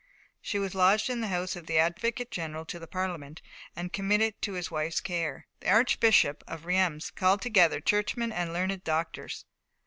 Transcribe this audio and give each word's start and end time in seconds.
She 0.41 0.57
was 0.57 0.73
lodged 0.73 1.11
in 1.11 1.21
the 1.21 1.27
house 1.27 1.55
of 1.55 1.67
the 1.67 1.77
advocate 1.77 2.31
general 2.31 2.65
to 2.65 2.79
the 2.79 2.87
Parliament, 2.87 3.39
and 3.75 3.93
committed 3.93 4.41
to 4.41 4.53
his 4.53 4.71
wife's 4.71 4.99
care. 4.99 5.45
The 5.59 5.69
Archbishop 5.69 6.43
of 6.47 6.65
Reims 6.65 7.11
called 7.11 7.43
together 7.43 7.79
churchmen 7.79 8.31
and 8.31 8.51
learned 8.51 8.83
doctors. 8.83 9.45